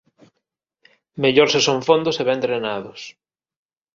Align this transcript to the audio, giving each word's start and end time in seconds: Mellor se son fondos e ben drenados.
Mellor 1.21 1.49
se 1.53 1.59
son 1.67 1.79
fondos 1.87 2.15
e 2.21 2.23
ben 2.29 2.41
drenados. 2.45 3.01